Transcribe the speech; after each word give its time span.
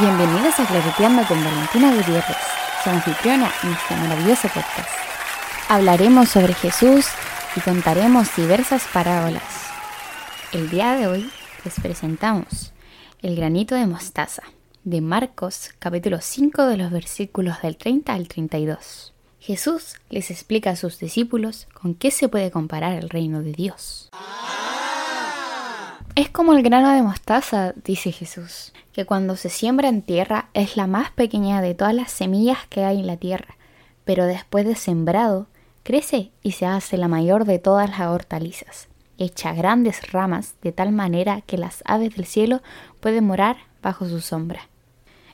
Bienvenidos 0.00 0.58
a 0.58 0.66
Clareteando 0.66 1.22
con 1.28 1.44
Valentina 1.44 1.94
Gutiérrez, 1.94 2.36
su 2.82 2.90
anfitriona 2.90 3.48
en 3.62 3.70
este 3.70 3.94
maravilloso 3.94 4.48
podcast. 4.48 4.88
Hablaremos 5.68 6.30
sobre 6.30 6.52
Jesús 6.52 7.06
y 7.54 7.60
contaremos 7.60 8.34
diversas 8.34 8.88
parábolas. 8.92 9.70
El 10.50 10.68
día 10.68 10.96
de 10.96 11.06
hoy 11.06 11.30
les 11.64 11.78
presentamos 11.78 12.72
el 13.22 13.36
granito 13.36 13.76
de 13.76 13.86
mostaza 13.86 14.42
de 14.82 15.00
Marcos 15.00 15.70
capítulo 15.78 16.20
5 16.20 16.66
de 16.66 16.76
los 16.76 16.90
versículos 16.90 17.62
del 17.62 17.76
30 17.76 18.14
al 18.14 18.26
32. 18.26 19.14
Jesús 19.38 19.94
les 20.10 20.32
explica 20.32 20.70
a 20.70 20.76
sus 20.76 20.98
discípulos 20.98 21.68
con 21.72 21.94
qué 21.94 22.10
se 22.10 22.28
puede 22.28 22.50
comparar 22.50 22.94
el 22.98 23.10
reino 23.10 23.42
de 23.42 23.52
Dios. 23.52 24.10
Es 26.16 26.28
como 26.28 26.52
el 26.52 26.62
grano 26.62 26.92
de 26.92 27.02
mostaza, 27.02 27.72
dice 27.84 28.12
Jesús, 28.12 28.72
que 28.92 29.04
cuando 29.04 29.34
se 29.34 29.48
siembra 29.48 29.88
en 29.88 30.00
tierra 30.00 30.48
es 30.54 30.76
la 30.76 30.86
más 30.86 31.10
pequeña 31.10 31.60
de 31.60 31.74
todas 31.74 31.92
las 31.92 32.12
semillas 32.12 32.58
que 32.68 32.84
hay 32.84 33.00
en 33.00 33.08
la 33.08 33.16
tierra, 33.16 33.56
pero 34.04 34.24
después 34.24 34.64
de 34.64 34.76
sembrado, 34.76 35.48
crece 35.82 36.30
y 36.40 36.52
se 36.52 36.66
hace 36.66 36.98
la 36.98 37.08
mayor 37.08 37.46
de 37.46 37.58
todas 37.58 37.90
las 37.90 38.06
hortalizas, 38.06 38.86
echa 39.18 39.54
grandes 39.54 40.12
ramas 40.12 40.54
de 40.62 40.70
tal 40.70 40.92
manera 40.92 41.40
que 41.40 41.58
las 41.58 41.82
aves 41.84 42.14
del 42.14 42.26
cielo 42.26 42.62
pueden 43.00 43.26
morar 43.26 43.56
bajo 43.82 44.08
su 44.08 44.20
sombra. 44.20 44.68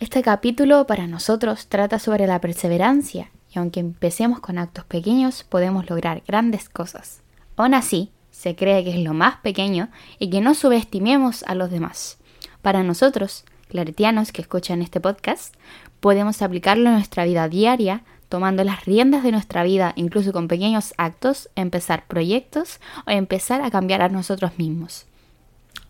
Este 0.00 0.22
capítulo 0.22 0.88
para 0.88 1.06
nosotros 1.06 1.68
trata 1.68 2.00
sobre 2.00 2.26
la 2.26 2.40
perseverancia, 2.40 3.30
y 3.54 3.60
aunque 3.60 3.78
empecemos 3.78 4.40
con 4.40 4.58
actos 4.58 4.84
pequeños, 4.86 5.44
podemos 5.44 5.88
lograr 5.88 6.24
grandes 6.26 6.68
cosas. 6.68 7.22
Aún 7.56 7.74
así, 7.74 8.10
se 8.34 8.56
cree 8.56 8.82
que 8.82 8.90
es 8.90 8.98
lo 8.98 9.14
más 9.14 9.36
pequeño 9.36 9.90
y 10.18 10.28
que 10.28 10.40
no 10.40 10.54
subestimemos 10.54 11.44
a 11.44 11.54
los 11.54 11.70
demás. 11.70 12.18
Para 12.62 12.82
nosotros, 12.82 13.44
claretianos 13.68 14.32
que 14.32 14.42
escuchan 14.42 14.82
este 14.82 15.00
podcast, 15.00 15.54
podemos 16.00 16.42
aplicarlo 16.42 16.88
en 16.88 16.96
nuestra 16.96 17.24
vida 17.24 17.48
diaria, 17.48 18.02
tomando 18.28 18.64
las 18.64 18.86
riendas 18.86 19.22
de 19.22 19.30
nuestra 19.30 19.62
vida, 19.62 19.92
incluso 19.94 20.32
con 20.32 20.48
pequeños 20.48 20.94
actos, 20.98 21.48
empezar 21.54 22.06
proyectos 22.08 22.80
o 23.06 23.12
empezar 23.12 23.62
a 23.62 23.70
cambiar 23.70 24.02
a 24.02 24.08
nosotros 24.08 24.58
mismos. 24.58 25.06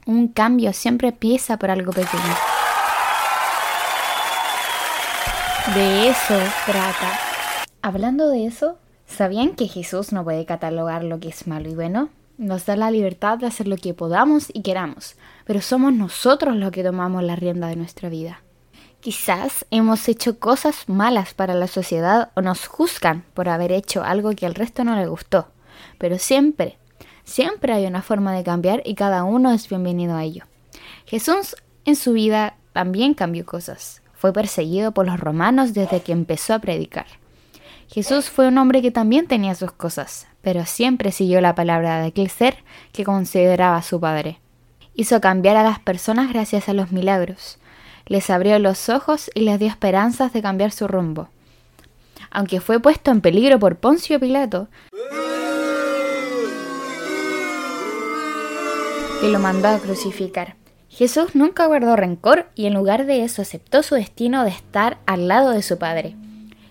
Un 0.04 0.28
cambio 0.28 0.74
siempre 0.74 1.08
empieza 1.08 1.56
por 1.56 1.70
algo 1.70 1.92
pequeño. 1.92 2.36
De 5.74 6.08
eso 6.10 6.38
trata. 6.66 7.18
Hablando 7.80 8.28
de 8.28 8.46
eso, 8.46 8.76
¿sabían 9.06 9.56
que 9.56 9.66
Jesús 9.66 10.12
no 10.12 10.24
puede 10.24 10.44
catalogar 10.44 11.04
lo 11.04 11.18
que 11.20 11.30
es 11.30 11.46
malo 11.46 11.70
y 11.70 11.74
bueno? 11.74 12.10
Nos 12.36 12.66
da 12.66 12.74
la 12.74 12.90
libertad 12.90 13.38
de 13.38 13.46
hacer 13.46 13.68
lo 13.68 13.76
que 13.76 13.94
podamos 13.94 14.48
y 14.52 14.62
queramos, 14.62 15.14
pero 15.44 15.60
somos 15.60 15.92
nosotros 15.92 16.56
los 16.56 16.72
que 16.72 16.82
tomamos 16.82 17.22
la 17.22 17.36
rienda 17.36 17.68
de 17.68 17.76
nuestra 17.76 18.08
vida. 18.08 18.42
Quizás 18.98 19.64
hemos 19.70 20.08
hecho 20.08 20.40
cosas 20.40 20.88
malas 20.88 21.32
para 21.32 21.54
la 21.54 21.68
sociedad 21.68 22.32
o 22.34 22.42
nos 22.42 22.66
juzgan 22.66 23.24
por 23.34 23.48
haber 23.48 23.70
hecho 23.70 24.02
algo 24.02 24.34
que 24.34 24.46
al 24.46 24.56
resto 24.56 24.82
no 24.82 24.96
le 24.96 25.06
gustó, 25.06 25.46
pero 25.98 26.18
siempre, 26.18 26.76
siempre 27.22 27.72
hay 27.72 27.86
una 27.86 28.02
forma 28.02 28.34
de 28.34 28.42
cambiar 28.42 28.82
y 28.84 28.96
cada 28.96 29.22
uno 29.22 29.52
es 29.52 29.68
bienvenido 29.68 30.16
a 30.16 30.24
ello. 30.24 30.44
Jesús 31.06 31.54
en 31.84 31.94
su 31.94 32.14
vida 32.14 32.56
también 32.72 33.14
cambió 33.14 33.46
cosas. 33.46 34.02
Fue 34.14 34.32
perseguido 34.32 34.90
por 34.90 35.06
los 35.06 35.20
romanos 35.20 35.72
desde 35.72 36.00
que 36.00 36.10
empezó 36.10 36.54
a 36.54 36.58
predicar. 36.58 37.06
Jesús 37.88 38.30
fue 38.30 38.48
un 38.48 38.58
hombre 38.58 38.82
que 38.82 38.90
también 38.90 39.26
tenía 39.26 39.54
sus 39.54 39.72
cosas, 39.72 40.26
pero 40.42 40.64
siempre 40.66 41.12
siguió 41.12 41.40
la 41.40 41.54
palabra 41.54 42.00
de 42.00 42.08
aquel 42.08 42.28
ser 42.28 42.56
que 42.92 43.04
consideraba 43.04 43.82
su 43.82 44.00
padre. 44.00 44.40
Hizo 44.94 45.20
cambiar 45.20 45.56
a 45.56 45.62
las 45.62 45.78
personas 45.78 46.32
gracias 46.32 46.68
a 46.68 46.72
los 46.72 46.92
milagros. 46.92 47.58
Les 48.06 48.30
abrió 48.30 48.58
los 48.58 48.88
ojos 48.88 49.30
y 49.34 49.40
les 49.40 49.58
dio 49.58 49.68
esperanzas 49.68 50.32
de 50.32 50.42
cambiar 50.42 50.70
su 50.70 50.86
rumbo. 50.86 51.28
Aunque 52.30 52.60
fue 52.60 52.80
puesto 52.80 53.10
en 53.10 53.20
peligro 53.20 53.58
por 53.58 53.76
Poncio 53.76 54.20
Pilato, 54.20 54.68
que 59.20 59.28
lo 59.28 59.38
mandó 59.38 59.68
a 59.68 59.78
crucificar. 59.78 60.56
Jesús 60.88 61.34
nunca 61.34 61.66
guardó 61.66 61.96
rencor 61.96 62.46
y 62.54 62.66
en 62.66 62.74
lugar 62.74 63.06
de 63.06 63.24
eso 63.24 63.42
aceptó 63.42 63.82
su 63.82 63.94
destino 63.94 64.44
de 64.44 64.50
estar 64.50 64.98
al 65.06 65.28
lado 65.28 65.50
de 65.50 65.62
su 65.62 65.78
Padre. 65.78 66.16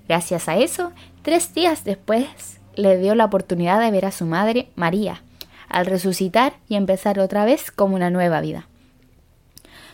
Gracias 0.08 0.50
a 0.50 0.58
eso, 0.58 0.91
tres 1.22 1.53
días 1.53 1.84
después 1.84 2.59
le 2.75 2.97
dio 2.97 3.16
la 3.16 3.25
oportunidad 3.25 3.80
de 3.80 3.91
ver 3.91 4.06
a 4.06 4.12
su 4.12 4.25
madre, 4.25 4.69
María, 4.75 5.24
al 5.69 5.86
resucitar 5.86 6.53
y 6.68 6.75
empezar 6.75 7.19
otra 7.19 7.46
vez 7.46 7.72
como 7.72 7.96
una 7.96 8.09
nueva 8.09 8.42
vida. 8.42 8.68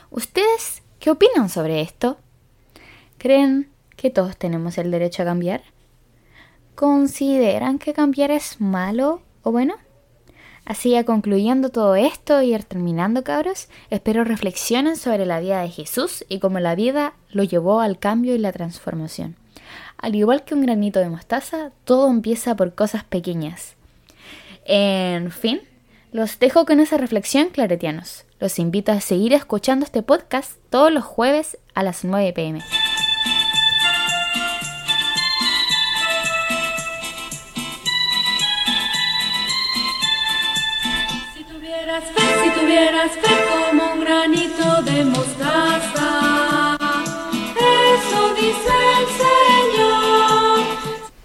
¿Ustedes 0.09 0.81
qué 0.99 1.11
opinan 1.11 1.49
sobre 1.49 1.81
esto? 1.81 2.17
¿Creen 3.17 3.69
que 3.95 4.09
todos 4.09 4.37
tenemos 4.37 4.77
el 4.77 4.91
derecho 4.91 5.23
a 5.23 5.25
cambiar? 5.25 5.61
¿Consideran 6.73 7.77
que 7.77 7.93
cambiar 7.93 8.31
es 8.31 8.59
malo 8.59 9.21
o 9.43 9.51
bueno? 9.51 9.75
Así 10.65 10.91
ya 10.91 11.03
concluyendo 11.03 11.69
todo 11.69 11.95
esto 11.95 12.41
y 12.41 12.57
terminando 12.59 13.23
cabros, 13.23 13.69
espero 13.89 14.23
reflexionen 14.23 14.95
sobre 14.95 15.25
la 15.25 15.39
vida 15.39 15.61
de 15.61 15.69
Jesús 15.69 16.25
y 16.29 16.39
cómo 16.39 16.59
la 16.59 16.75
vida 16.75 17.13
lo 17.31 17.43
llevó 17.43 17.81
al 17.81 17.99
cambio 17.99 18.35
y 18.35 18.37
la 18.37 18.51
transformación. 18.51 19.35
Al 19.97 20.15
igual 20.15 20.43
que 20.43 20.55
un 20.55 20.61
granito 20.61 20.99
de 20.99 21.09
mostaza, 21.09 21.71
todo 21.83 22.09
empieza 22.09 22.55
por 22.55 22.73
cosas 22.75 23.03
pequeñas. 23.03 23.75
En 24.65 25.31
fin, 25.31 25.61
los 26.11 26.39
dejo 26.39 26.65
con 26.65 26.79
esa 26.79 26.97
reflexión, 26.97 27.49
claretianos. 27.49 28.25
Los 28.39 28.57
invito 28.59 28.91
a 28.91 29.01
seguir 29.01 29.33
escuchando 29.33 29.85
este 29.85 30.01
podcast 30.01 30.53
todos 30.69 30.91
los 30.91 31.03
jueves 31.03 31.57
a 31.73 31.83
las 31.83 32.03
9 32.03 32.33
pm. 32.33 32.61
Si 41.35 41.43
tuvieras 41.43 42.03
fe, 42.05 42.21
si 42.43 42.59
tuvieras 42.59 43.11
fe 43.11 43.48